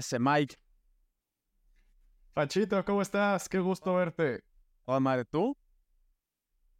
[0.00, 0.56] ese Mike.
[2.32, 3.48] Panchito, ¿cómo estás?
[3.48, 4.42] Qué gusto verte.
[4.86, 5.56] Hola, madre, ¿tú?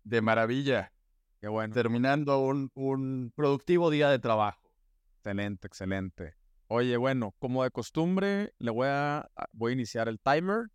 [0.03, 0.93] De maravilla.
[1.41, 1.75] Qué bueno.
[1.75, 4.72] Terminando un, un productivo día de trabajo.
[5.17, 6.35] Excelente, excelente.
[6.68, 10.68] Oye, bueno, como de costumbre, le voy a, voy a iniciar el timer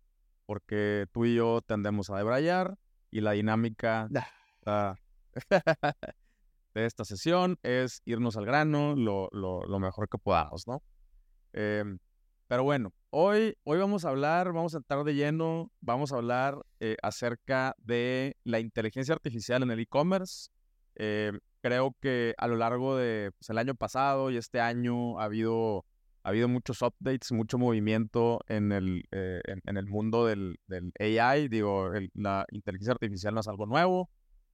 [0.44, 2.76] porque tú y yo tendemos a debrayar
[3.10, 4.08] y la dinámica
[6.74, 10.82] de esta sesión es irnos al grano lo, lo, lo mejor que podamos, ¿no?
[11.52, 11.98] Em,
[12.48, 16.60] pero bueno, hoy, hoy vamos a hablar, vamos a entrar de lleno, vamos a hablar
[16.80, 20.50] eh, acerca de la inteligencia artificial en el e-commerce.
[20.94, 25.24] Em, creo que a lo largo del de, pues, año pasado y este año ha
[25.24, 25.84] habido,
[26.22, 31.48] ha habido muchos updates, mucho movimiento en el, eh, en, el mundo del, del AI.
[31.48, 34.08] Digo, la inteligencia artificial no es algo nuevo.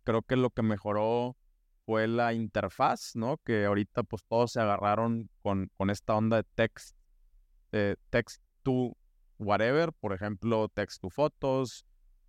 [0.05, 1.37] Creo que lo que mejoró
[1.85, 3.39] fue la interfaz, ¿no?
[3.45, 6.97] Que ahorita pues todos se agarraron con, con esta onda de text,
[7.73, 8.97] eh, text to
[9.39, 11.85] whatever, por ejemplo, text to fotos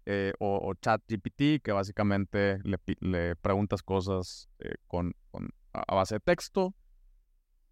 [0.05, 6.15] eh, o, chat GPT, que básicamente le, le preguntas cosas eh, con, con, a base
[6.15, 6.73] de texto.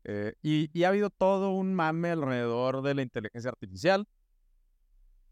[0.04, 4.08] Eh, y, y, ha habido todo un mame alrededor de la inteligencia artificial.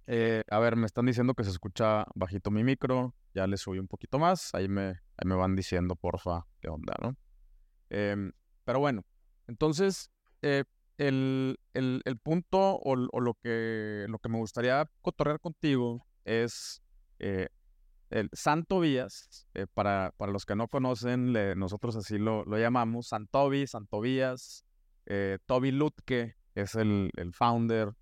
[0.07, 3.87] a ver, me están diciendo que se escucha bajito mi micro, ya le subí un
[3.87, 7.15] poquito más, ahí me, ahí me van diciendo, porfa, qué onda, ¿no?
[7.89, 8.31] Em,
[8.65, 9.03] pero bueno,
[9.47, 10.63] entonces, eh,
[10.99, 16.81] el, el, el, punto o, o, lo, que, lo que me gustaría cotorrear contigo es
[17.19, 17.47] eh,
[18.09, 23.07] el Santo Vías, eh, para, para los que no conocen, nosotros así lo, lo llamamos,
[23.07, 24.65] Santobi, Santovías,
[25.05, 27.93] eh, Toby Lutke es el, el founder,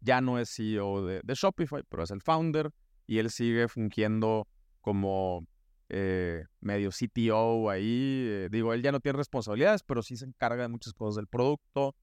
[0.00, 2.70] ya no es CEO de, de Shopify, pero es el founder
[3.06, 4.46] y él sigue fungiendo
[4.80, 5.46] como
[5.92, 8.24] eh, medio CTO ahí.
[8.28, 11.26] Eh, digo, él ya no tiene responsabilidades, pero sí se encarga de muchas cosas del
[11.26, 11.96] producto.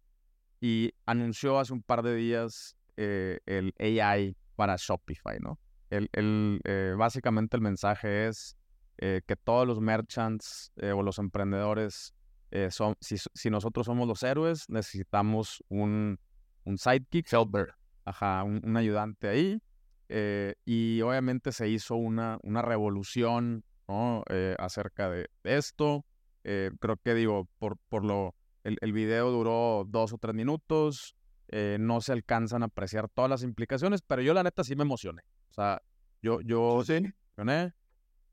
[0.59, 5.57] Y anunció hace un par de días eh, el AI para Shopify, ¿no?
[5.89, 6.59] El, el
[6.97, 8.57] básicamente el mensaje es
[8.97, 12.13] que todos los merchants o los emprendedores,
[12.71, 16.19] son, si, si, nosotros somos los héroes, necesitamos un,
[16.65, 17.31] un sidekick.
[17.31, 17.75] Helper.
[18.03, 19.61] Ajá, un, un ayudante ahí.
[20.65, 24.23] y obviamente se hizo una, una revolución ¿no?
[24.29, 26.05] Eh, acerca de esto.
[26.43, 31.15] Eh, creo que digo, por, por lo, el, el, video duró dos o tres minutos,
[31.49, 34.83] eh, no se alcanzan a apreciar todas las implicaciones, pero yo la neta sí me
[34.83, 35.23] emocioné.
[35.49, 35.81] O sea,
[36.21, 37.01] yo, yo ¿Sí?
[37.01, 37.73] me emocioné,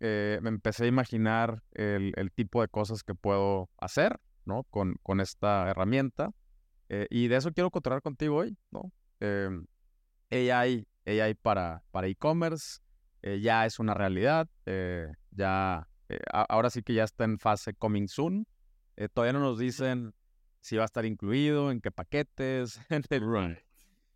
[0.00, 4.64] me empecé a imaginar el, el, tipo de cosas que puedo hacer, ¿no?
[4.64, 6.30] Con, con esta herramienta.
[7.10, 8.92] y de eso quiero controlar contigo hoy, ¿no?
[10.30, 12.80] AI, AI para para e-commerce,
[13.40, 14.48] ya es una realidad.
[14.66, 18.46] Eh, ya, eh, ahora sí que ya está en fase coming soon.
[18.96, 20.14] Eh, todavía no nos dicen
[20.60, 23.58] si va a estar incluido, en qué paquetes, en el,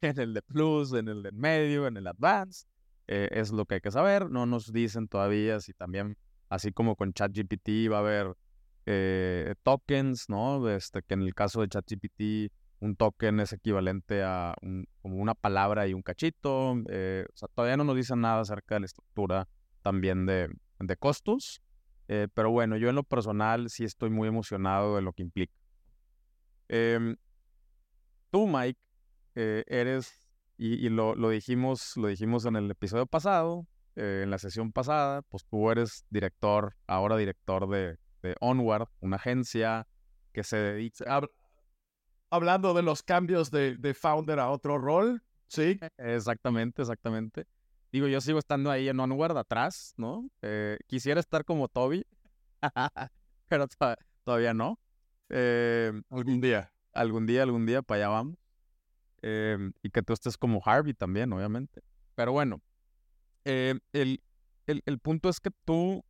[0.01, 2.67] en el de Plus, en el de medio, en el Advanced.
[3.07, 4.31] Eh, es lo que hay que saber.
[4.31, 6.17] No nos dicen todavía si también,
[6.49, 8.35] así como con ChatGPT, va a haber
[8.87, 10.69] eh, tokens, ¿no?
[10.71, 14.55] Este, que en el caso de ChatGPT, un token es equivalente a
[15.03, 16.77] como una palabra y un cachito.
[16.89, 19.49] Eh, o sea, todavía no nos dicen nada acerca de la estructura
[19.83, 21.63] también de, de costos.
[22.09, 25.53] Eh, pero bueno, yo en lo personal sí estoy muy emocionado de lo que implica.
[26.69, 27.17] Eh,
[28.31, 28.81] tú, Mike,
[29.35, 34.39] eh, eres, y, y lo, lo, dijimos, lo dijimos en el episodio pasado, en la
[34.39, 39.89] sesión pasada, pues tú eres director, ahora director de, de Onward, una agencia
[40.33, 41.21] que se dedica...
[42.31, 45.79] Hablando de los cambios de, de founder a otro rol, ¿sí?
[45.97, 47.47] Exactamente, exactamente.
[47.91, 50.29] Digo, yo sigo estando ahí en Onward atrás, ¿no?
[50.43, 52.07] Eh, quisiera estar como Toby,
[53.49, 53.95] pero to
[54.25, 54.79] todavía no.
[55.31, 56.73] Eh, algún día.
[56.93, 58.37] Algún día, algún día, para allá vamos.
[59.23, 61.83] Eh, y que tú estés como Harvey también, obviamente.
[62.15, 62.61] Pero bueno,
[63.45, 64.21] el, el,
[64.67, 66.05] el, punto es que tú,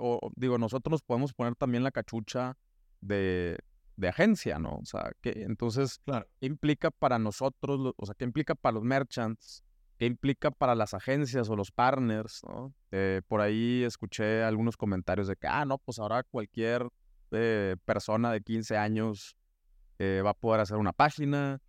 [0.00, 2.56] o digo, nosotros nos podemos poner también la cachucha
[3.00, 3.58] de,
[4.00, 4.76] de agencia, ¿no?
[4.76, 6.26] O sea, que entonces, claro.
[6.40, 9.62] ¿qué implica para nosotros, o sea, qué implica para los merchants?
[9.98, 12.40] ¿Qué implica para las agencias o los partners?
[12.48, 12.74] ¿no?
[12.90, 16.88] Eh, por ahí escuché algunos comentarios de que, ah, no, pues ahora cualquier
[17.32, 19.36] eh, persona de 15 años
[19.98, 21.60] eh, va a poder hacer una página.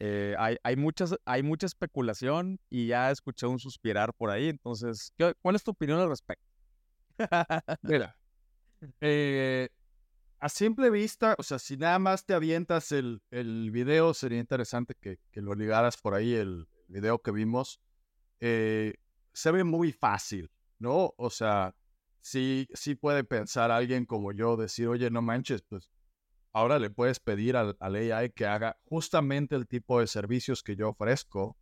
[0.00, 4.50] Eh, hay, hay, muchas, hay mucha especulación y ya escuché un suspirar por ahí.
[4.50, 6.46] Entonces, ¿qué, ¿cuál es tu opinión al respecto?
[7.82, 8.14] Mira,
[9.00, 9.70] eh,
[10.40, 14.94] a simple vista, o sea, si nada más te avientas el, el video, sería interesante
[15.00, 17.80] que, que lo ligaras por ahí el, video que vimos,
[18.40, 18.94] eh,
[19.32, 21.14] se ve muy fácil, ¿no?
[21.16, 21.74] O sea,
[22.20, 25.90] sí, sí puede pensar alguien como yo, decir, oye, no manches, pues
[26.52, 30.88] ahora le puedes pedir al, AI que haga justamente el tipo de servicios que yo
[30.88, 31.56] ofrezco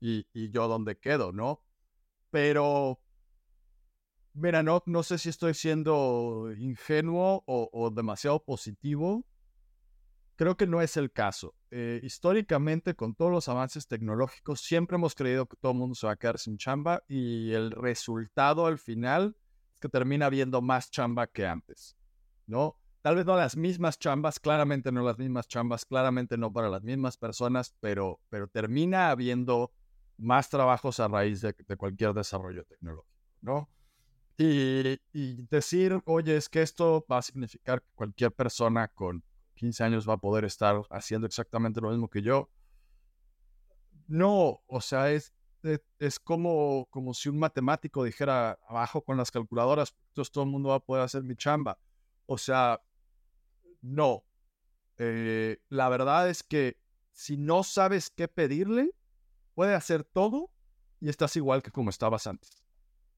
[0.00, 1.62] y, yo donde quedo, ¿no?
[2.30, 3.00] Pero,
[4.34, 9.24] mira, no, no sé si estoy siendo ingenuo o, demasiado positivo.
[10.36, 11.54] Creo que no es el caso.
[11.70, 16.06] Eh, históricamente, con todos los avances tecnológicos, siempre hemos creído que todo el mundo se
[16.06, 19.36] va a quedar sin chamba y el resultado al final
[19.74, 21.96] es que termina habiendo más chamba que antes,
[22.46, 22.76] ¿no?
[23.02, 26.82] Tal vez no las mismas chambas, claramente no las mismas chambas, claramente no para las
[26.82, 29.72] mismas personas, pero, pero termina habiendo
[30.18, 33.10] más trabajos a raíz de, cualquier desarrollo tecnológico,
[33.40, 33.70] ¿no?
[34.42, 39.22] Y, decir, oye, es que esto va a significar que cualquier persona con
[39.56, 42.48] 15 años va a poder estar haciendo exactamente lo mismo que yo.
[44.06, 49.30] No, o sea, es, es, es como, como si un matemático dijera abajo con las
[49.30, 51.78] calculadoras, entonces todo el mundo va a poder hacer mi chamba.
[52.24, 52.80] O sea,
[53.82, 54.24] no.
[54.96, 56.78] Eh, la verdad es que
[57.12, 58.94] si no sabes qué pedirle,
[59.54, 60.50] puede hacer todo
[60.98, 62.64] y estás igual que como estabas antes,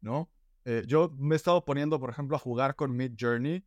[0.00, 0.28] ¿no?
[0.64, 3.64] Eh, yo me he estado poniendo, por ejemplo, a jugar con Mid Journey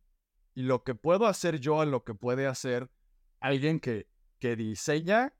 [0.54, 2.90] y lo que puedo hacer yo en lo que puede hacer
[3.40, 4.08] alguien que,
[4.38, 5.34] que diseña,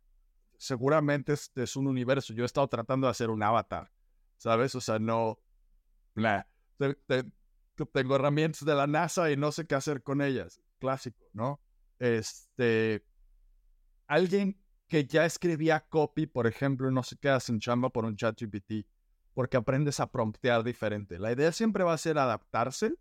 [0.59, 2.35] seguramente es, un universo.
[2.35, 3.91] Yo he estado tratando de hacer un avatar,
[4.37, 4.75] ¿sabes?
[4.75, 5.39] O sea, no...
[7.93, 10.61] tengo herramientas de la NASA y no sé qué hacer con ellas.
[10.79, 11.61] Clásico, ¿no?
[11.99, 13.07] Este,
[14.07, 18.39] alguien que ya escribía copy, por ejemplo, no se queda sin chamba por un chat
[18.39, 18.87] GPT,
[19.37, 21.19] porque aprendes a promptear diferente.
[21.19, 22.95] La idea siempre va a ser adaptarse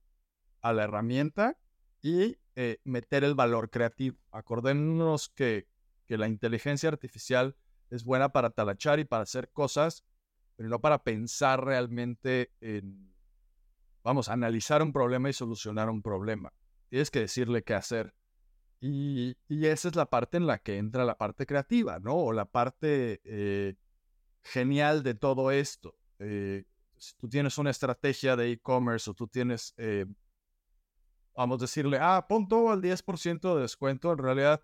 [0.60, 1.58] a la herramienta
[2.02, 4.18] y eh, meter el valor creativo.
[4.32, 5.70] Acordémonos que,
[6.06, 7.56] que la inteligencia artificial
[7.90, 10.04] es buena para talachar y para hacer cosas,
[10.58, 13.16] pero no para pensar realmente en,
[14.04, 16.52] vamos, analizar un problema y solucionar un problema.
[16.90, 18.14] Tienes que decirle qué hacer.
[18.82, 22.18] Y, esa es la parte en la que entra la parte creativa, ¿no?
[22.18, 23.76] O la parte eh,
[24.44, 25.96] genial de todo esto.
[26.20, 26.66] Eh,
[26.98, 30.06] si tú tienes una estrategia de e-commerce o tú tienes, eh,
[31.36, 34.62] vamos a decirle, ah, pon todo al 10% de descuento, en realidad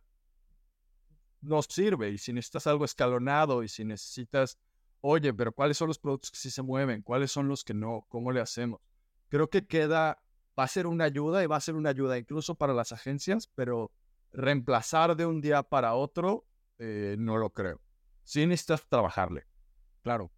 [1.42, 2.10] no sirve.
[2.10, 4.58] Y si necesitas algo escalonado y si necesitas,
[5.02, 7.02] oye, pero ¿cuáles son los productos que sí se mueven?
[7.02, 8.06] ¿Cuáles son los que no?
[8.10, 8.80] ¿Cómo le hacemos?
[9.30, 10.22] Creo que queda,
[10.58, 13.48] va a ser una ayuda y va a ser una ayuda incluso para las agencias,
[13.56, 13.92] pero
[14.32, 16.46] reemplazar de un día para otro,
[16.80, 17.82] eh, no lo creo.
[18.24, 19.46] Sí necesitas trabajarle.
[20.04, 20.32] Claro.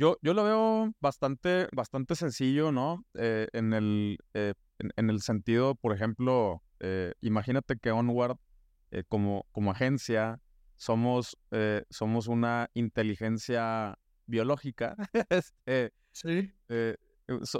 [0.00, 3.04] Yo, yo lo veo bastante, bastante sencillo, ¿no?
[3.12, 6.62] Eh, en, el, eh, en, el sentido, por ejemplo,
[7.20, 8.38] imagínate que Onward,
[9.08, 10.40] como, como agencia,
[10.78, 11.36] somos,
[11.90, 14.96] somos una inteligencia biológica.
[15.28, 16.50] Este, sí.
[16.70, 16.96] Eh,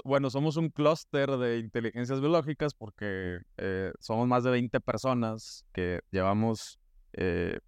[0.03, 5.99] bueno, somos un clúster de inteligencias biológicas porque eh, somos más de 20 personas que
[6.09, 6.79] llevamos
[7.13, 7.59] eh,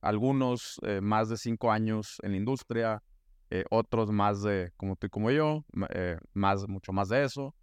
[0.00, 3.02] algunos más de 5 años en la industria,
[3.70, 5.64] otros más de, como tú y como yo,
[6.32, 7.54] más, mucho más de eso.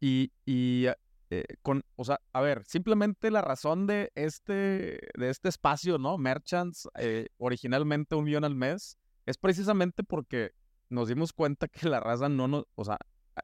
[0.00, 0.86] y, y
[1.62, 6.18] con, o sea, a ver, simplemente la razón de este, de este espacio, ¿no?
[6.18, 6.88] Merchants,
[7.38, 10.52] originalmente un millón al mes, es precisamente porque
[10.90, 12.98] nos dimos cuenta que la raza no nos, o sea,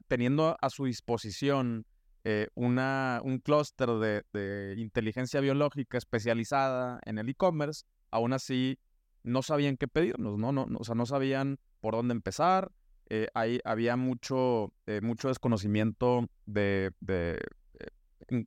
[0.09, 1.87] teniendo a su disposición
[2.25, 8.78] eh, una, un clúster de, inteligencia biológica especializada en el e-commerce, aún así
[9.23, 10.53] no sabían qué pedirnos, ¿no?
[10.53, 12.73] no, o sea, no sabían por dónde empezar.
[13.09, 16.93] Eh, ahí había mucho, eh, mucho desconocimiento de,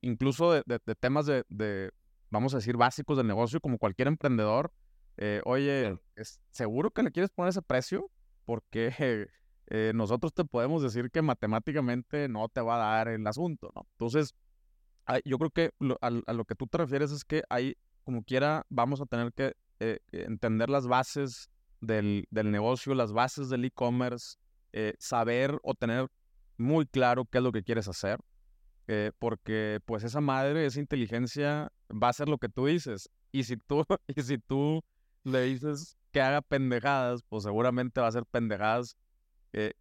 [0.01, 1.92] incluso de, temas de,
[2.30, 4.72] vamos a decir, básicos del negocio, como cualquier emprendedor.
[5.44, 8.10] oye, ¿es seguro que le quieres poner ese precio?
[8.46, 8.92] porque
[9.68, 13.88] eh, nosotros te podemos decir que matemáticamente no te va a dar el asunto, ¿no?
[13.94, 14.36] Entonces,
[15.25, 17.75] yo creo que a, lo que tú te refieres es que ahí,
[18.06, 21.50] como quiera, vamos a tener que eh, entender las bases
[21.82, 24.38] del, negocio, las bases del e-commerce,
[24.72, 26.08] eh, saber o tener
[26.58, 28.20] muy claro qué es lo que quieres hacer,
[29.18, 33.10] porque pues esa madre, esa inteligencia va a hacer lo que tú dices.
[33.32, 34.84] Y si tú, y si tú
[35.24, 38.96] le dices que haga pendejadas, pues seguramente va a ser pendejadas
[39.51, 39.74] eh,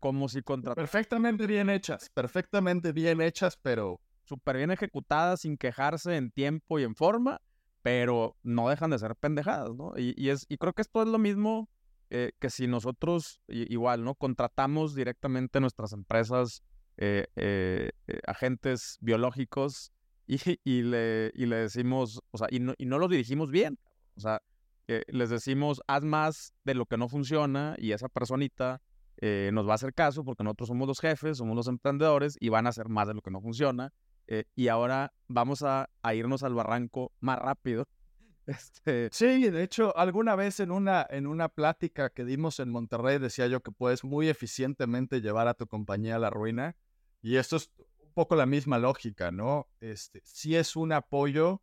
[0.00, 0.74] como si contra...
[0.74, 4.00] Perfectamente bien hechas, perfectamente bien hechas, pero...
[4.26, 7.42] Súper bien ejecutadas, sin quejarse en tiempo y en forma,
[7.84, 9.92] pero no dejan de ser pendejadas, ¿no?
[9.96, 11.68] Y, es, y creo que esto es lo mismo
[12.08, 14.14] eh, que si nosotros, igual, ¿no?
[14.14, 16.62] Contratamos directamente nuestras empresas,
[16.96, 17.90] eh,
[18.26, 19.92] agentes biológicos,
[20.26, 23.78] y, le, y le decimos, o sea, y no, y no los dirigimos bien,
[24.16, 24.40] o sea,
[24.86, 28.80] les decimos, haz más de lo que no funciona y esa personita
[29.18, 32.48] eh, nos va a hacer caso porque nosotros somos los jefes, somos los emprendedores y
[32.48, 33.92] van a hacer más de lo que no funciona.
[34.26, 37.88] Eh, y ahora vamos a, irnos al barranco más rápido.
[38.46, 39.08] Este...
[39.10, 43.46] Sí, de hecho, alguna vez en una, en una plática que dimos en Monterrey decía
[43.46, 46.76] yo que puedes muy eficientemente llevar a tu compañía a la ruina.
[47.22, 47.70] Y esto es
[48.02, 49.70] un poco la misma lógica, ¿no?
[49.80, 51.62] Este, sí es un apoyo,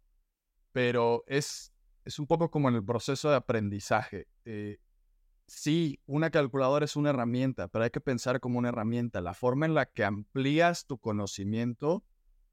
[0.71, 1.71] pero es,
[2.03, 4.27] es un poco como en el proceso de aprendizaje.
[4.45, 4.79] Eh,
[5.45, 9.21] sí, una calculadora es una herramienta, pero hay que pensar como una herramienta.
[9.21, 12.03] La forma en la que amplías tu conocimiento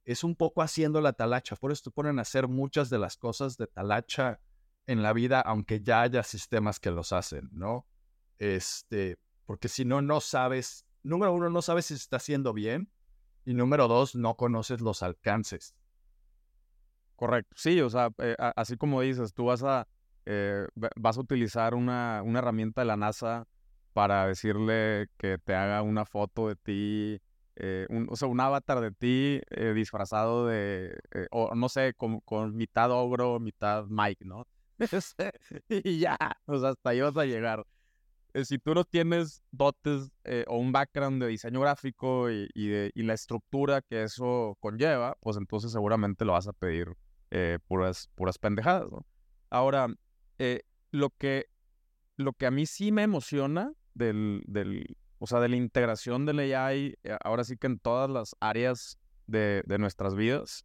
[0.09, 1.55] es un poco haciendo la talacha.
[1.55, 4.41] Por eso te ponen a hacer muchas de las cosas de talacha
[4.87, 7.87] en la vida, aunque ya haya sistemas que los hacen, ¿no?
[8.39, 12.91] Este, porque si no, no sabes, número uno, no sabes si se está haciendo bien,
[13.45, 15.75] y número dos, no conoces los alcances.
[17.15, 19.87] Correcto, sí, o sea, eh, así como dices, tú vas a,
[20.25, 23.47] eh, vas a utilizar una, una, herramienta de la NASA
[23.93, 27.21] para decirle que te haga una foto de ti,
[27.61, 30.99] eh, o sea, un avatar de ti eh, disfrazado de,
[31.31, 34.47] o no sé, con, con, mitad ogro, mitad Mike, ¿no?
[35.69, 37.67] y ya, o sea, hasta ahí vas a llegar.
[38.45, 40.13] si tú no tienes dotes
[40.47, 45.17] o un background de diseño gráfico y, y, de, y, la estructura que eso conlleva,
[45.21, 46.95] pues entonces seguramente lo vas a pedir
[47.67, 49.05] puras, puras pendejadas, ¿no?
[49.51, 49.89] Ahora,
[50.39, 51.47] eh, lo, que,
[52.17, 56.39] lo que a mí sí me emociona del, del, o sea, de la integración del
[56.39, 60.65] AI, eh, ahora sí que en todas las áreas de, de nuestras vidas,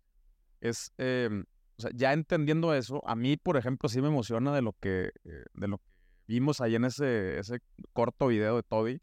[0.62, 1.46] es, em,
[1.78, 5.12] o sea, ya entendiendo eso, a mí, por ejemplo, sí me emociona de lo que,
[5.26, 5.86] eh, de lo que
[6.28, 7.60] vimos ahí en ese, ese
[7.92, 9.02] corto video de Toby.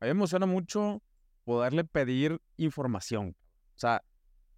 [0.00, 1.02] A mí me emociona mucho
[1.44, 3.36] poderle pedir información.
[3.76, 4.02] O sea,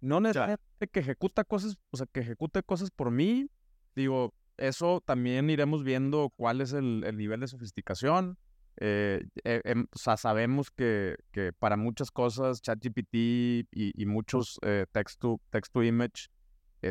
[0.01, 3.47] no necesariamente que ejecuta cosas, o sea, que ejecute cosas por mí.
[3.95, 8.37] Digo, eso también iremos viendo cuál es el, nivel de sofisticación.
[8.77, 15.19] Eh, eh, em, sabemos que, que, para muchas cosas ChatGPT y, y muchos eh, text,
[15.19, 16.29] to, text to image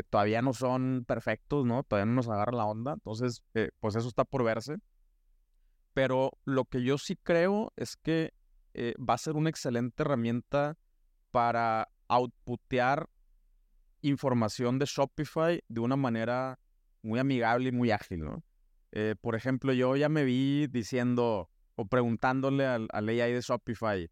[0.09, 1.83] todavía no son perfectos, ¿no?
[1.83, 2.93] Todavía no nos agarra la onda.
[2.93, 3.43] Entonces,
[3.81, 4.77] pues eso está por verse.
[5.93, 8.33] Pero lo que yo sí creo es que
[8.73, 10.77] va a ser una excelente herramienta
[11.29, 13.09] para outputear
[14.01, 16.57] información de Shopify de una manera
[17.01, 18.43] muy amigable y muy ágil, ¿no?
[18.91, 21.49] Eh, por ejemplo, yo ya me vi diciendo
[21.81, 24.09] o preguntándole al, al AI de Shopify,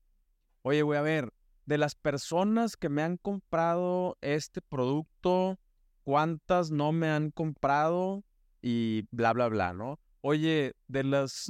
[0.63, 1.31] oye, voy a ver,
[1.65, 5.59] de las personas que me han comprado este producto,
[6.03, 8.23] ¿cuántas no me han comprado?
[8.61, 9.99] Y bla, bla, bla, ¿no?
[10.21, 11.45] Oye, de las...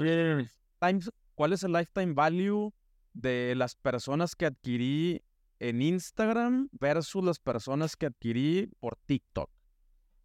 [0.79, 2.73] Times, ¿Cuál es el lifetime value
[3.13, 5.23] de las personas que adquirí
[5.59, 9.49] en Instagram versus las personas que adquirí por TikTok?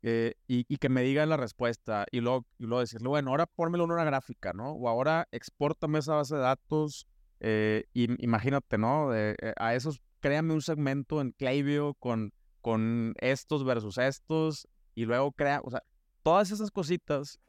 [0.06, 3.84] Eh, y, que me diga la respuesta y luego, y luego decirle, bueno, ahora pónmelo
[3.84, 4.72] en una gráfica, ¿no?
[4.72, 7.06] O ahora exportame esa base de datos
[7.40, 9.14] eh, y imagínate, ¿no?
[9.14, 15.32] Eh, a esos, créame un segmento en Klaviyo con, con estos versus estos y luego
[15.32, 15.82] crea, o sea,
[16.22, 17.40] todas esas cositas,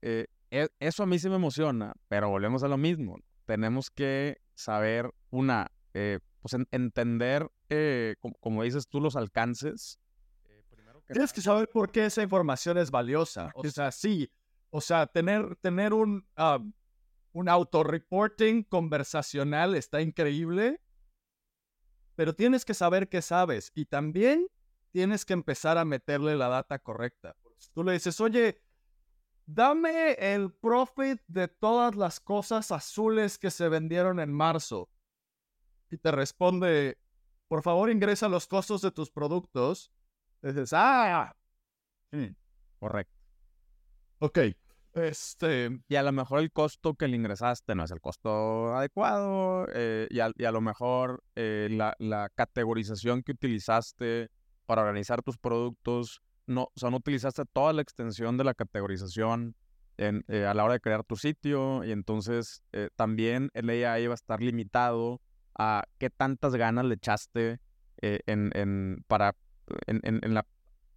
[0.00, 0.28] e,
[0.80, 3.18] eso a mí sí me emociona, pero volvemos a lo mismo.
[3.44, 7.50] Tenemos que saber, una, pues entender,
[8.40, 9.98] como dices tú, los alcances
[11.08, 13.50] Tienes que saber por qué esa información es valiosa.
[13.54, 14.30] O sea, sí.
[14.70, 16.72] O sea, tener, tener un, um,
[17.32, 20.80] un auto-reporting conversacional está increíble,
[22.14, 24.46] pero tienes que saber qué sabes y también
[24.90, 27.36] tienes que empezar a meterle la data correcta.
[27.72, 28.60] Tú le dices, oye,
[29.46, 34.90] dame el profit de todas las cosas azules que se vendieron en marzo.
[35.90, 36.98] Y te responde,
[37.48, 39.90] por favor ingresa los costos de tus productos
[40.42, 41.34] Dices, ah,
[42.78, 43.18] correcto.
[44.20, 44.38] Ok.
[44.94, 45.70] Este.
[45.88, 49.66] Y a lo mejor el costo que le ingresaste no es el costo adecuado.
[49.72, 54.28] Eh, y, a, lo mejor eh, la, categorización que utilizaste
[54.66, 59.54] para organizar tus productos, no, o sea, no utilizaste toda la extensión de la categorización
[59.96, 61.84] en, eh, a la hora de crear tu sitio.
[61.84, 62.62] Y entonces
[62.96, 65.20] también el AI va a estar limitado
[65.58, 67.60] a qué tantas ganas le echaste
[68.00, 69.34] en, en, para
[69.86, 70.46] en, la,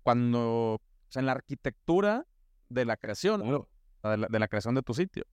[0.04, 2.25] cuando, o sea, en la arquitectura
[2.70, 3.68] de la creación,
[4.04, 5.25] de, la, creación de tu sitio.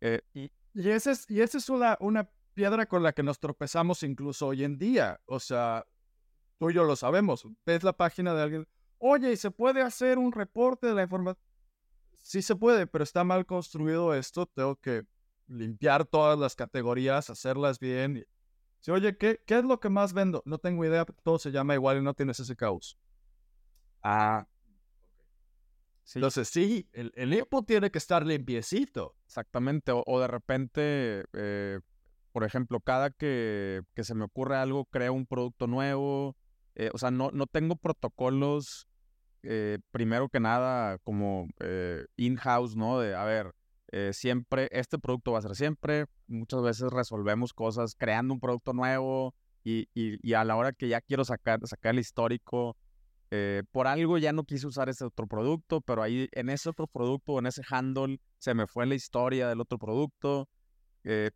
[0.00, 3.38] Eh, y, y esa es, y esa es una, una piedra con la que nos
[3.38, 5.20] tropezamos incluso hoy en día.
[5.26, 5.86] O sea,
[6.58, 7.46] tú y yo lo sabemos.
[7.64, 8.68] Ves la página de alguien,
[8.98, 11.42] oye, ¿y se puede hacer un reporte de la información?
[12.18, 14.46] Sí se puede, pero está mal construido esto.
[14.46, 15.04] Tengo que
[15.46, 18.26] limpiar todas las categorías, hacerlas bien
[18.92, 20.42] oye, ¿qué, ¿qué es lo que más vendo?
[20.46, 22.98] No tengo idea, todo se llama igual y no tienes ese caos.
[24.02, 24.46] Ah.
[26.14, 29.16] Entonces, sí, el, el input tiene que estar limpiecito.
[29.26, 29.92] Exactamente.
[29.92, 31.80] O, de repente, eh,
[32.30, 36.36] por ejemplo, cada que, que, se me ocurre algo, creo un producto nuevo
[36.76, 38.86] eh, o sea, no, no tengo protocolos,
[39.42, 41.48] eh, primero que nada, como
[42.16, 43.00] in-house, ¿no?
[43.00, 43.54] De, a ver,
[44.12, 46.04] siempre, este producto va a ser siempre.
[46.28, 51.00] Muchas veces resolvemos cosas creando un producto nuevo y, y, a la hora que ya
[51.00, 52.76] quiero sacar, sacar el histórico,
[53.72, 57.38] por algo ya no quise usar ese otro producto, pero ahí en ese otro producto,
[57.40, 60.48] en ese handle, se me fue la historia del otro producto.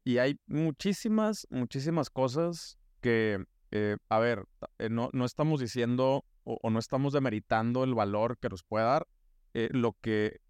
[0.05, 4.45] y hay muchísimas, muchísimas cosas que eh, a ver,
[4.79, 9.07] eh, no, no, estamos diciendo o, no estamos demeritando el valor que nos puede dar.
[9.55, 10.41] Eh, lo que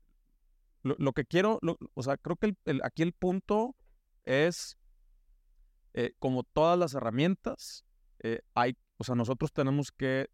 [0.83, 1.61] lo, que quiero,
[1.93, 3.77] o sea, creo que aquí el punto
[4.31, 4.79] es,
[6.19, 7.85] como todas las herramientas,
[8.55, 10.29] hay, o sea, nosotros tenemos que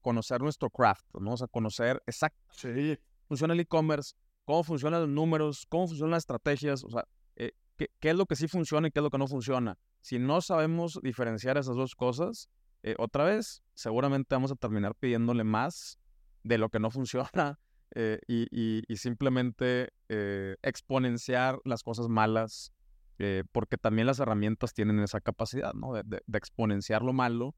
[0.00, 1.32] conocer nuestro craft, ¿no?
[1.32, 6.22] O sea, conocer exactamente cómo funciona el e-commerce, cómo funcionan los números, cómo funcionan las
[6.22, 9.18] estrategias, o sea, qué, qué, es lo que sí funciona y qué es lo que
[9.18, 9.78] no funciona.
[10.00, 12.48] Si no sabemos diferenciar esas dos cosas,
[12.82, 15.98] eh, otra vez, seguramente vamos a terminar pidiéndole más
[16.42, 17.58] de lo que no funciona
[17.94, 22.72] eh, y, simplemente eh, exponenciar las cosas malas,
[23.52, 25.92] porque también las herramientas tienen esa capacidad, ¿no?
[25.94, 27.54] De, exponenciar lo malo,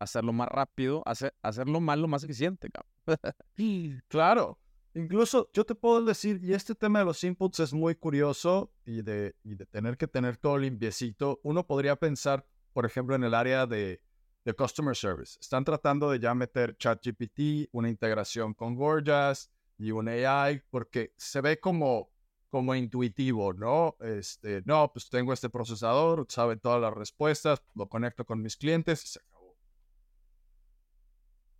[0.00, 2.68] hacerlo más rápido, hacer, hacerlo malo más eficiente.
[4.08, 4.58] claro.
[4.96, 9.02] Incluso yo te puedo decir, y este tema de los inputs es muy curioso y
[9.02, 13.66] de, de tener que tener todo limpiecito, uno podría pensar, por ejemplo, en el área
[13.66, 14.00] de,
[14.44, 15.38] de Customer Service.
[15.40, 21.40] Están tratando de ya meter ChatGPT, una integración con Gorgias y un AI, porque se
[21.40, 22.10] ve como,
[22.54, 23.96] como intuitivo, ¿no?
[23.98, 29.02] Este, no, pues tengo este procesador, sabe todas las respuestas, lo conecto con mis clientes
[29.02, 29.20] y se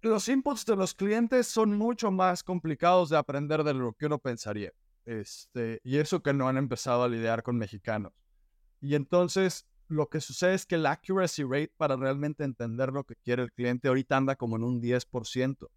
[0.03, 4.21] los inputs de los clientes son mucho más complicados de aprender de lo que uno
[4.21, 4.71] pensaría.
[5.05, 8.13] Este, y eso que no han empezado a lidiar con mexicanos.
[8.81, 13.17] Y entonces lo que sucede es que el accuracy rate para realmente entender lo que
[13.17, 15.69] quiere el cliente ahorita anda como en un 10%.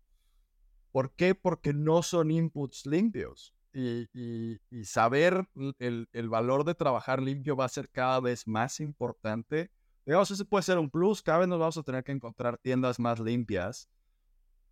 [0.92, 1.34] ¿Por qué?
[1.34, 3.57] Porque no son inputs limpios.
[3.74, 8.80] Y, y, saber el, el, valor de trabajar limpio va a ser cada vez más
[8.80, 9.70] importante.
[10.06, 11.22] Digamos, ese puede ser un plus.
[11.22, 13.88] Cada vez nos vamos a tener que encontrar tiendas más limpias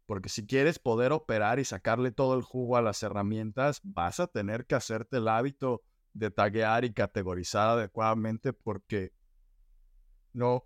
[0.05, 4.27] porque si quieres poder operar y sacarle todo el jugo a las herramientas, vas a
[4.27, 9.13] tener que hacerte el hábito de taguear y categorizar adecuadamente porque
[10.31, 10.65] no,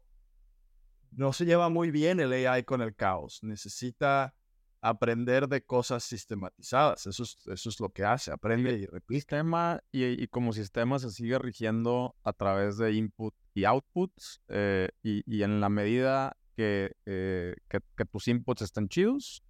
[1.12, 3.40] no se lleva muy bien el AI con el caos.
[3.42, 4.36] Necesita
[4.82, 7.08] aprender de cosas sistematizadas.
[7.08, 9.20] Eso es, eso es lo que hace, aprende y repite.
[9.20, 15.24] Sistema y, como sistema se sigue rigiendo a través de input y outputs eh, y,
[15.26, 19.42] y, en la medida eh, que, que, tus inputs estén chidos,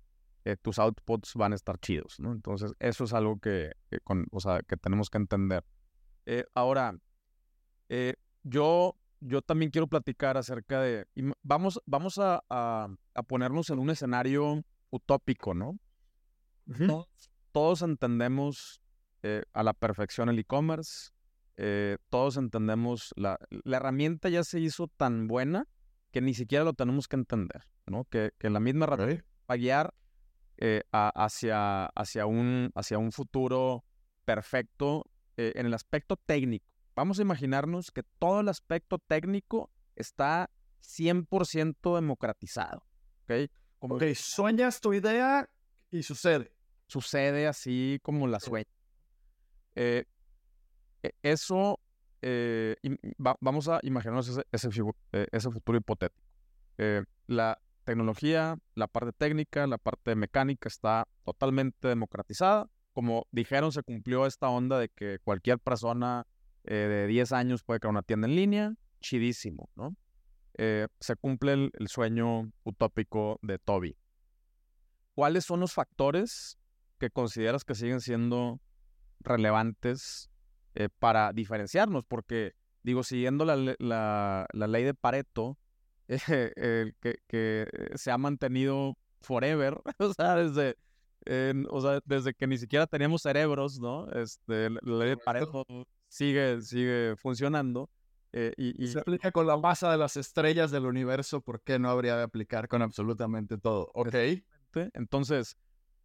[0.46, 2.20] eh, tus outputs van a estar chidos.
[2.20, 3.72] Entonces, eso es algo que,
[4.04, 5.66] con, o sea, que tenemos que entender.
[6.28, 6.96] Eh, ahora,
[8.44, 11.08] yo, yo también quiero platicar acerca de,
[11.42, 15.80] vamos, vamos a, a, ponernos en un escenario utópico, ¿no?
[17.52, 18.82] todos, entendemos
[19.54, 21.12] a la perfección el e-commerce,
[22.10, 25.68] todos entendemos, la, la herramienta ya se hizo tan buena
[26.12, 28.06] que ni siquiera lo tenemos que entender, ¿no?
[28.06, 29.18] Que, que la misma okay.
[29.18, 29.94] va a guiar
[30.58, 33.86] eh, hacia, hacia, un, hacia un futuro
[34.26, 35.06] perfecto
[35.38, 36.66] eh, en el aspecto técnico.
[36.96, 40.50] Vamos a imaginarnos que todo el aspecto técnico está
[40.82, 42.84] 100% democratizado,
[43.24, 43.50] ¿ok?
[43.80, 45.50] Como ok, sueñas tu idea
[45.92, 46.52] y sucede.
[46.88, 48.68] Sucede así como la sueña.
[49.76, 50.06] Eh,
[51.02, 51.80] e, eso
[52.22, 52.76] eh,
[53.18, 54.42] vamos a imaginarnos ese,
[55.14, 56.22] eh, ese, futuro hipotético.
[56.78, 62.70] Eh, la tecnología, la parte técnica, la parte mecánica está totalmente democratizada.
[62.94, 66.26] Como dijeron, se cumplió esta onda de que cualquier persona
[66.64, 68.74] de 10 años puede crear una tienda en línea.
[69.00, 69.96] Chidísimo, ¿no?
[71.00, 73.98] Se cumple el, el sueño utópico de Toby.
[75.16, 76.58] ¿Cuáles son los factores
[77.00, 78.60] que consideras que siguen siendo
[79.22, 80.30] relevantes
[80.76, 85.58] eh, para diferenciarnos, porque digo, siguiendo la, la, ley de Pareto,
[86.08, 90.78] eh, que, que, se ha mantenido forever, o sea, desde,
[91.70, 94.10] o sea, desde que ni siquiera teníamos cerebros, ¿no?
[94.12, 95.66] Este, la ley de Pareto
[96.08, 97.90] sigue, sigue funcionando.
[98.32, 101.90] Eh, y, se aplica con la masa de las estrellas del universo, ¿por qué no
[101.90, 103.90] habría de aplicar con absolutamente todo?
[103.94, 104.14] Ok.
[104.94, 105.58] Entonces,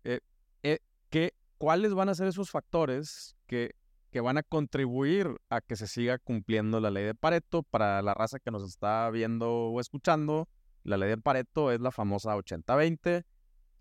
[0.03, 3.75] ¿qué, ¿cuáles van a ser esos factores que
[4.15, 7.65] que van a contribuir a que se siga cumpliendo la ley de Pareto.
[7.65, 10.49] Para la raza que nos está viendo o escuchando,
[10.85, 13.25] la ley de Pareto es la famosa 80-20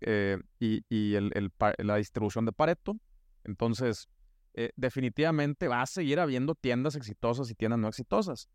[0.00, 2.96] eh, y, el, la distribución de Pareto.
[3.44, 4.08] Entonces,
[4.54, 8.48] eh, definitivamente va a seguir habiendo tiendas exitosas y tiendas no exitosas.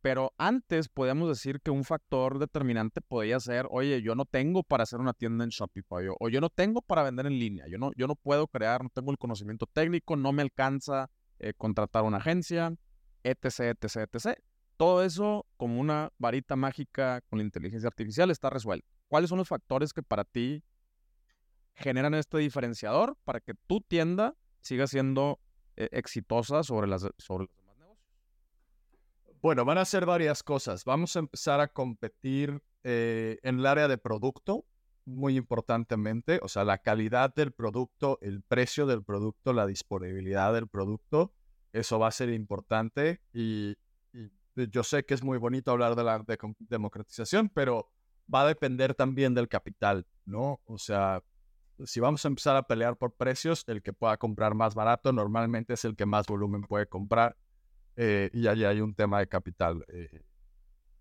[0.00, 4.82] Pero antes podíamos decir que un factor determinante podía ser, oye, yo no tengo para
[4.82, 7.90] hacer una tienda en Shopify o, yo no tengo para vender en línea, yo no,
[7.96, 12.18] yo no puedo crear, no tengo el conocimiento técnico, no me alcanza eh, contratar una
[12.18, 12.74] agencia,
[13.22, 14.38] etc., etc., etc.
[14.76, 18.86] Todo eso como una varita mágica con la inteligencia artificial está resuelto.
[19.08, 20.62] ¿Cuáles son los factores que para ti
[21.76, 25.40] generan este diferenciador para que tu tienda siga siendo
[25.76, 27.48] exitosa sobre las, sobre
[29.44, 30.86] bueno, van a ser varias cosas.
[30.86, 34.64] Vamos a empezar a competir eh, en el área de producto,
[35.04, 40.66] muy importantemente, o sea, la calidad del producto, el precio del producto, la disponibilidad del
[40.66, 41.34] producto,
[41.74, 43.76] eso va a ser importante y,
[44.54, 46.24] yo sé que es muy bonito hablar de la
[46.60, 47.90] democratización, pero
[48.32, 50.62] va a depender también del capital, ¿no?
[50.64, 51.22] O sea,
[51.84, 55.74] si vamos a empezar a pelear por precios, el que pueda comprar más barato normalmente
[55.74, 57.36] es el que más volumen puede comprar
[57.96, 60.22] eh, y allí hay un tema de capital eh,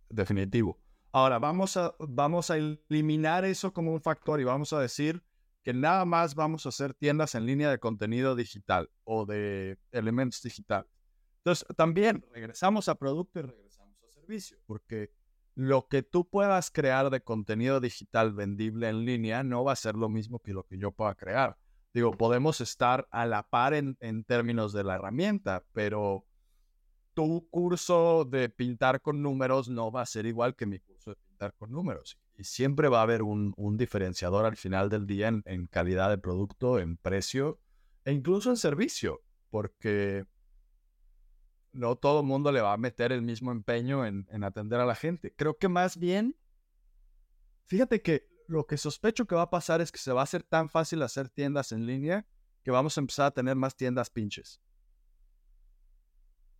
[0.10, 0.80] definitivo.
[1.12, 5.24] Ahora, vamos a, vamos a eliminar eso como un factor y vamos a decir
[5.62, 10.42] que nada más vamos a hacer tiendas en línea de contenido digital o de elementos
[10.42, 10.92] digitales.
[11.38, 15.12] Entonces, también regresamos a producto y regresamos a servicio, porque
[15.56, 19.96] lo que tú puedas crear de contenido digital vendible en línea no va a ser
[19.96, 21.58] lo mismo que lo que yo pueda crear.
[21.94, 26.26] Digo, podemos estar a la par en, en términos de la herramienta, pero
[27.14, 31.16] tu curso de pintar con números no va a ser igual que mi curso de
[31.28, 32.18] pintar con números.
[32.36, 36.80] Y siempre va a haber un, diferenciador al final del día en, calidad de producto,
[36.80, 37.60] en precio
[38.06, 40.26] e incluso en servicio, porque
[41.74, 44.86] no todo el mundo le va a meter el mismo empeño en, en atender a
[44.86, 45.34] la gente.
[45.36, 46.36] Creo que más bien,
[47.66, 50.44] fíjate que lo que sospecho que va a pasar es que se va a hacer
[50.44, 52.26] tan fácil hacer tiendas en línea
[52.64, 54.62] que vamos a empezar a tener más tiendas pinches.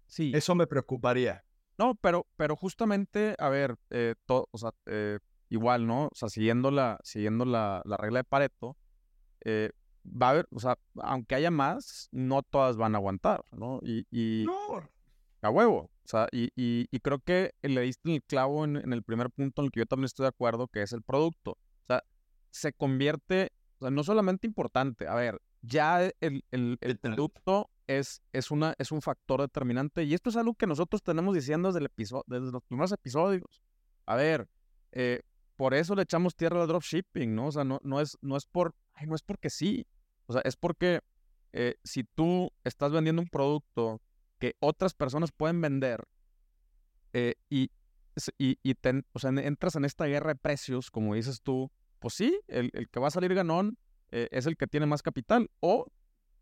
[0.08, 0.32] Sí.
[0.36, 1.46] Eso me preocuparía.
[1.78, 6.06] No, pero, pero justamente, a ver, eh, o sea, eh, igual, ¿no?
[6.06, 8.78] O sea, siguiendo la, siguiendo la, regla de Pareto,
[9.42, 9.72] eh,
[10.06, 13.80] va a haber, o sea, aunque haya más, no todas van a aguantar, ¿no?
[13.82, 14.88] Y, y no.
[15.44, 15.92] A huevo.
[16.06, 19.62] O sea, y, y, creo que le diste el clavo en, en, el primer punto
[19.62, 21.52] en el que yo también estoy de acuerdo, que es el producto.
[21.52, 22.04] O sea,
[22.52, 28.22] se convierte, o sea, no solamente importante, a ver, ya el, el, el producto es,
[28.34, 30.04] es, una, es un factor determinante.
[30.04, 33.64] Y esto es algo que nosotros tenemos diciendo desde, el episodio, desde los primeros episodios.
[34.06, 34.50] A ver,
[34.92, 35.22] eh,
[35.56, 37.48] por eso le echamos tierra al dropshipping, ¿no?
[37.48, 38.76] O sea, no, no, es, no, es por,
[39.06, 39.88] no es porque sí.
[40.26, 41.00] O sea, es porque
[41.54, 44.02] eh, si tú estás vendiendo un producto
[44.44, 46.04] que otras personas pueden vender
[47.14, 47.72] eh, y,
[48.38, 48.58] y,
[49.14, 52.90] o sea, entras en esta guerra de precios, como dices tú, pues sí, el, el
[52.90, 53.78] que va a salir ganón
[54.12, 55.50] es el que tiene más capital.
[55.60, 55.88] O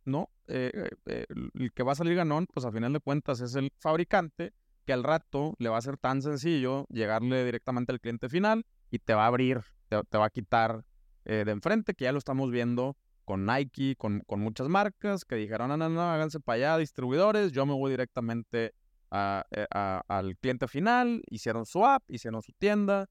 [0.05, 0.29] ¿no?
[0.47, 3.71] Eh, eh, el que va a salir ganón, pues a final de cuentas es el
[3.77, 4.53] fabricante,
[4.85, 8.99] que al rato le va a ser tan sencillo llegarle directamente al cliente final y
[8.99, 10.85] te va a abrir, te, va a quitar
[11.25, 12.97] eh, de enfrente, que ya lo estamos viendo
[13.31, 17.53] con Nike, con, con muchas marcas que dijeron, no, no, no, háganse para allá, distribuidores,
[17.53, 18.73] yo me voy directamente
[19.09, 23.09] al cliente final, hicieron su app, hicieron su tienda,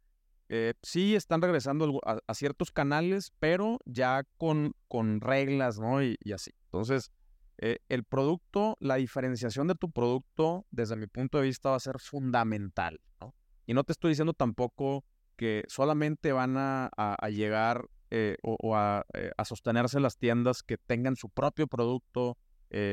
[0.51, 6.03] eh, sí están regresando a, ciertos canales, pero ya con, con reglas, ¿no?
[6.03, 6.51] Y, así.
[6.65, 7.13] Entonces,
[7.57, 11.81] eh, el producto, la diferenciación de tu producto, desde mi punto de vista, va a
[11.81, 13.35] ser fundamental, ¿no?
[13.65, 15.03] Y no te estoy diciendo tampoco
[15.37, 16.91] que solamente van a,
[17.31, 19.05] llegar eh, o, a,
[19.45, 22.37] sostenerse las tiendas que tengan su propio producto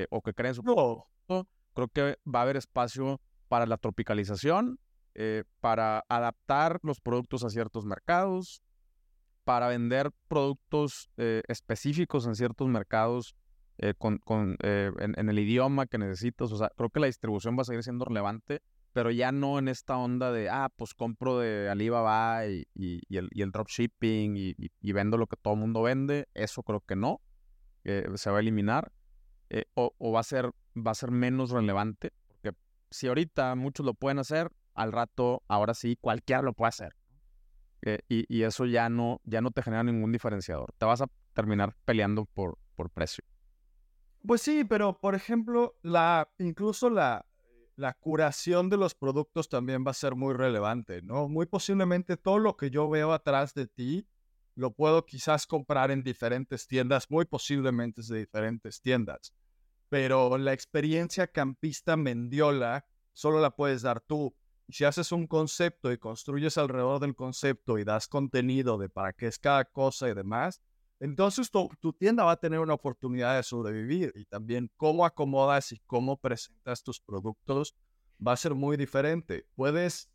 [0.10, 1.48] o que creen su producto.
[1.74, 4.80] Creo que va a haber espacio para la tropicalización
[5.20, 8.62] eh, para adaptar los productos a ciertos mercados,
[9.46, 13.36] para vender productos eh, específicos en ciertos mercados
[13.80, 14.22] eh, con,
[14.62, 16.52] en, el idioma que necesitas.
[16.52, 18.62] O sea, creo que la distribución va a seguir siendo relevante,
[18.98, 23.30] pero ya no en esta onda de, ah, pues compro de Alibaba y, y, el,
[23.32, 26.28] y el dropshipping y, y, vendo lo que todo el mundo vende.
[26.34, 27.22] Eso creo que no.
[27.84, 28.92] se va a eliminar.
[29.76, 32.12] O, o, va, a ser, va a ser menos relevante.
[32.28, 32.58] Porque
[32.90, 36.96] si ahorita muchos lo pueden hacer, al rato, ahora sí, cualquiera lo puede hacer.
[37.84, 40.74] Eh, y, eso ya no, ya no te genera ningún diferenciador.
[40.80, 43.24] Te vas a terminar peleando por, por precio.
[44.26, 47.28] Pues sí, pero por ejemplo, la, incluso la,
[47.78, 51.30] la curación de los productos también va a ser muy relevante, ¿no?
[51.30, 54.08] Muy posiblemente todo lo que yo veo atrás de ti
[54.56, 59.32] lo puedo quizás comprar en diferentes tiendas, muy posiblemente de diferentes tiendas.
[59.90, 64.36] Pero la experiencia campista Mendiola solo la puedes dar tú.
[64.70, 69.28] Si haces un concepto y construyes alrededor del concepto y das contenido de para qué
[69.28, 70.62] es cada cosa y demás,
[71.00, 75.80] entonces tu, tienda va a tener una oportunidad de sobrevivir y también cómo acomodas y
[75.86, 77.76] cómo presentas tus productos
[78.26, 79.46] va a ser muy diferente.
[79.56, 80.10] Puedes,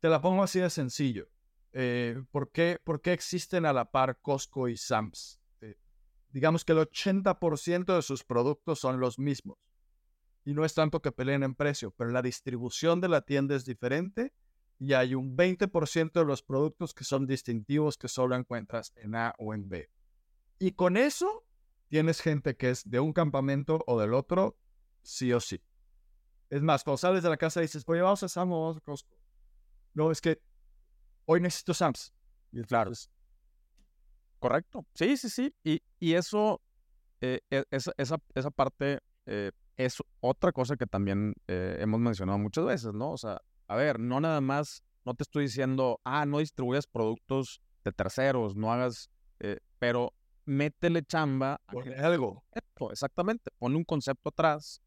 [0.00, 1.28] te la pongo así de sencillo.
[1.74, 5.40] Eh, ¿por, qué, ¿Por qué existen a la par Costco y Sams?
[5.60, 5.76] Eh,
[6.30, 9.58] digamos que el 80% de sus productos son los mismos.
[10.44, 13.64] Y no es tanto que peleen en precio, pero la distribución de la tienda es
[13.64, 14.32] diferente
[14.82, 19.32] y hay un 20% de los productos que son distintivos que solo encuentras en A
[19.38, 19.88] o en B.
[20.58, 21.46] Y con eso
[21.86, 24.58] tienes gente que es de un campamento o del otro,
[25.00, 25.62] sí o sí.
[26.50, 28.80] Es más, cuando sales de la casa y dices, oye, vamos a Sams vamos a
[28.80, 29.16] Costco.
[29.94, 30.42] No, es que
[31.26, 32.12] hoy necesito Sams.
[32.50, 32.90] Y claro.
[34.40, 34.84] Correcto.
[34.94, 35.54] Sí, sí, sí.
[35.62, 36.60] Y, y eso,
[37.20, 42.64] eh, e, esa, esa, parte eh, es otra cosa que también eh, hemos mencionado muchas
[42.64, 43.12] veces, ¿no?
[43.12, 43.40] O sea,
[43.72, 48.54] a ver, no nada más, no te estoy diciendo, ah, no distribuyas productos de terceros,
[48.54, 49.10] no hagas,
[49.78, 50.12] pero
[50.44, 51.60] métele chamba.
[51.66, 52.44] A algo.
[52.90, 54.80] Exactamente, ponle un concepto atrás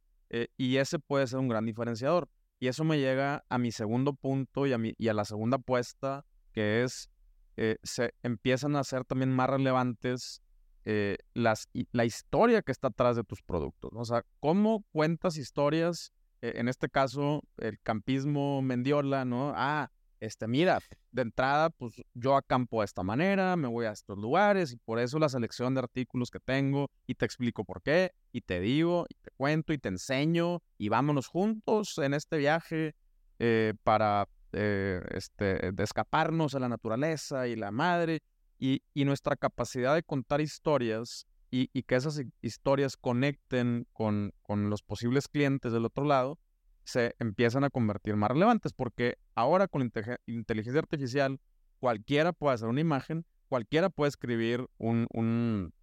[0.58, 2.30] y ese puede ser un gran diferenciador.
[2.60, 5.58] Y eso me llega a mi segundo punto y a, mi, y a la segunda
[5.58, 7.10] apuesta, que es,
[7.58, 10.42] eh, se empiezan a ser también más relevantes
[10.86, 13.92] eh, las, la historia que está atrás de tus productos.
[13.94, 19.54] O sea, cómo cuentas historias, eh, en este caso, el campismo Mendiola, ¿no?
[19.56, 20.80] Ah, este, mira,
[21.12, 25.00] de entrada, pues yo acampo de esta manera, me voy a estos lugares y por
[25.00, 29.06] eso la selección de artículos que tengo y te explico por qué y te digo
[29.10, 32.96] y te cuento y te enseño y vámonos juntos en este viaje
[33.40, 38.22] eh, para eh, este, de escaparnos a la naturaleza y la madre
[38.58, 44.84] y, nuestra capacidad de contar historias y, y, que esas historias conecten con, con los
[44.84, 46.38] posibles clientes del otro lado
[46.84, 49.90] se empiezan a convertir más relevantes, porque ahora con
[50.28, 51.40] inteligencia artificial
[51.80, 55.74] cualquiera puede hacer una imagen, cualquiera puede escribir un, un,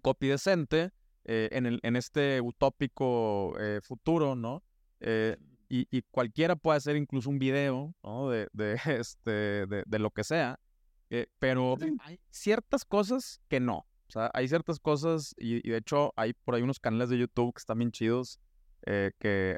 [0.00, 0.92] copy decente
[1.24, 4.62] eh, en, el, en este utópico eh, futuro, ¿no?
[5.00, 5.36] Eh,
[5.68, 8.30] y, y, cualquiera puede hacer incluso un video, ¿no?
[8.30, 10.60] De, de este, de, de, lo que sea,
[11.40, 13.84] pero hay ciertas cosas que no.
[14.08, 17.54] O sea, hay ciertas cosas, y, de hecho hay por ahí unos canales de YouTube
[17.54, 18.40] que están bien chidos,
[18.84, 19.56] que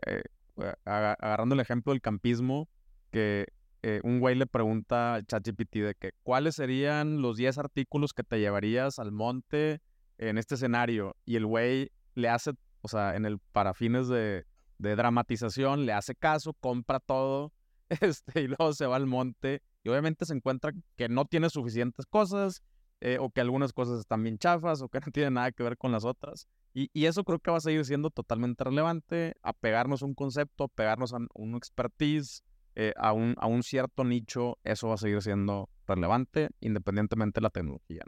[0.84, 2.68] agarrando el ejemplo del campismo,
[3.10, 3.46] que
[3.82, 8.24] eh, un güey le pregunta al ChatGPT de que cuáles serían los 10 artículos que
[8.24, 9.80] te llevarías al monte
[10.18, 11.16] en este escenario.
[11.24, 14.44] Y el güey le hace, o sea, en el para fines de,
[14.78, 17.52] dramatización, le hace caso, compra todo,
[17.88, 19.62] este, y luego se va al monte.
[19.82, 22.62] Y obviamente se encuentra que no tiene suficientes cosas,
[23.00, 25.76] eh, o que algunas cosas están bien chafas, o que no tienen nada que ver
[25.76, 26.48] con las otras.
[26.72, 31.12] Y, eso creo que va a seguir siendo totalmente relevante, apegarnos a un concepto, pegarnos
[31.12, 32.44] a un expertise,
[32.76, 37.42] eh, a, un, a un cierto nicho, eso va a seguir siendo relevante independientemente de
[37.42, 38.04] la tecnología.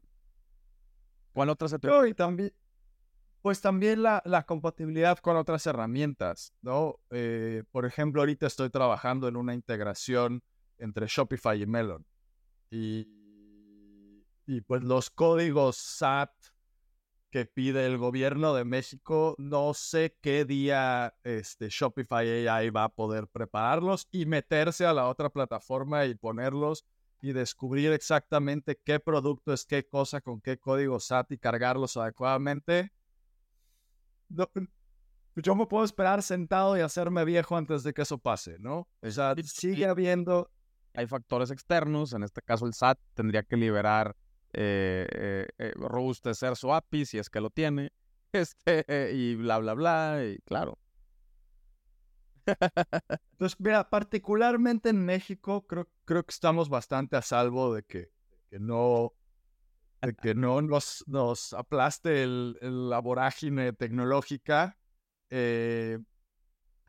[1.33, 1.89] ¿Cuál otra se te...
[2.09, 2.53] y también,
[3.41, 7.01] pues también la, la, compatibilidad con otras herramientas, ¿no?
[7.11, 10.45] Eh, por ejemplo, ahorita estoy trabajando en una integración
[10.79, 12.07] entre Shopify y Melon.
[12.71, 13.22] Y,
[14.47, 16.33] y pues los códigos SAT
[17.33, 19.35] que pide el gobierno de México.
[19.39, 25.09] No sé qué día este, Shopify AI va a poder prepararlos y meterse a la
[25.09, 26.85] otra plataforma y ponerlos
[27.23, 32.93] y descubrir exactamente qué producto es qué cosa con qué código SAT y cargarlos adecuadamente.
[35.37, 38.89] yo me puedo esperar sentado y hacerme viejo antes de que eso pase, ¿no?
[39.01, 40.51] O sea, sigue habiendo...
[40.95, 44.15] Hay factores externos, en este caso el SAT tendría que liberar
[44.53, 47.93] eh, eh, eh, robustecer su API si es que lo tiene,
[48.33, 50.79] este, y bla, bla, bla, y claro.
[52.47, 58.11] Entonces, mira, particularmente en México, creo, creo que estamos bastante a salvo de que,
[58.51, 59.15] que no,
[60.01, 64.77] de que no nos, nos aplaste el, la vorágine tecnológica.
[65.31, 65.99] Eh,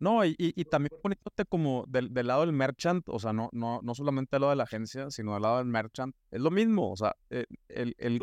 [0.04, 3.80] no, y, y, también poniéndote como del, del, lado del merchant, o sea, no, no,
[3.82, 6.92] no solamente del lado de la agencia, sino del lado del merchant, es lo mismo,
[6.92, 8.22] o sea, eh, el, el,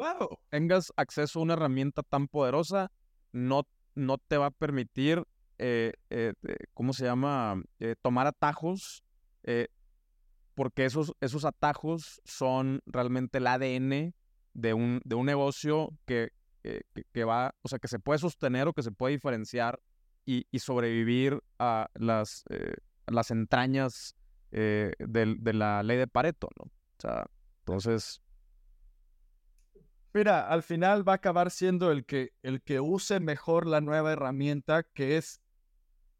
[0.50, 2.92] tengas acceso a una herramienta tan poderosa
[3.32, 3.62] no,
[3.94, 5.24] no te va a permitir,
[5.56, 6.34] eh, eh,
[6.74, 7.62] ¿cómo se llama?,
[8.02, 9.02] tomar atajos,
[10.54, 14.12] porque esos, esos atajos son realmente el ADN
[14.52, 16.28] de un, de un negocio que,
[16.62, 19.80] que, que va, o sea, que se puede sostener o que se puede diferenciar
[20.24, 22.74] y, sobrevivir a las, eh,
[23.06, 24.14] las entrañas
[24.52, 26.64] eh, de, la ley de Pareto, ¿no?
[26.64, 27.26] O sea,
[27.60, 28.22] entonces...
[30.12, 34.12] Mira, al final va a acabar siendo el que, el que use mejor la nueva
[34.12, 35.40] herramienta, que es,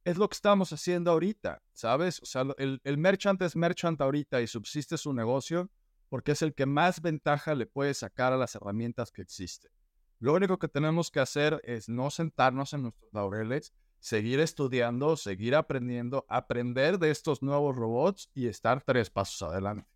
[0.05, 2.23] es lo que estamos haciendo ahorita, ¿sabes?
[2.23, 5.71] O sea, el, el merchant es merchant ahorita y subsiste su negocio
[6.09, 9.71] porque es el que más ventaja le puede sacar a las herramientas que existen.
[10.19, 15.55] Lo único que tenemos que hacer es no sentarnos en nuestros laureles, seguir estudiando, seguir
[15.55, 19.87] aprendiendo, aprender de estos nuevos robots y estar tres pasos adelante.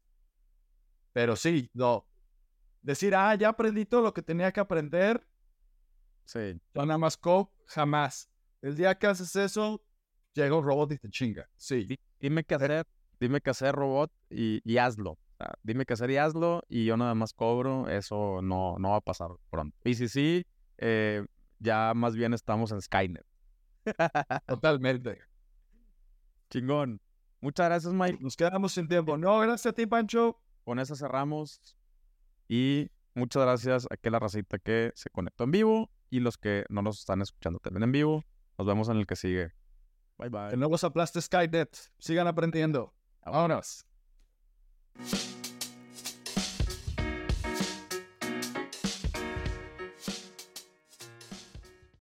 [1.13, 2.07] Pero sí, no.
[2.83, 5.27] Decir, ah, ya aprendí todo lo que tenía que aprender.
[6.25, 6.61] Sí.
[6.75, 8.31] Nada más code, jamás.
[8.61, 9.83] El día que haces eso,
[10.35, 11.49] llega un robot y te chinga.
[11.57, 11.99] Sí.
[12.21, 12.87] Dime qué hacer,
[13.19, 15.19] dime qué hacer, robot, y, hazlo.
[15.63, 17.89] dime qué hacer y hazlo, y yo nada más cobro.
[17.89, 19.77] Eso no, no va a pasar pronto.
[19.85, 20.47] Y si sí,
[20.79, 21.25] eh,
[21.59, 23.25] ya más bien estamos en Skynet.
[24.47, 25.21] Totalmente.
[26.51, 27.01] Chingón.
[27.41, 28.19] Muchas gracias, Mike.
[28.21, 29.19] Nos quedamos sin tiempo.
[29.19, 30.41] No, gracias a ti, Pancho.
[30.65, 31.61] Con eso cerramos.
[32.49, 36.83] Y muchas gracias a aquella racita que se conectó en vivo y los que no
[36.83, 38.25] nos están escuchando también en vivo.
[38.57, 39.53] Nos vemos en el que sigue.
[40.17, 40.51] Bye bye.
[40.51, 41.77] Que no vos aplaste Skynet.
[41.99, 42.95] Sigan aprendiendo.
[43.25, 43.85] Vámonos.